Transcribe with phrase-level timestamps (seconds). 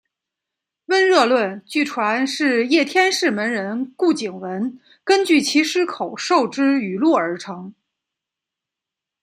[0.87, 7.75] 温热论据传是叶天士门人顾景文根据其师口授之语录而成。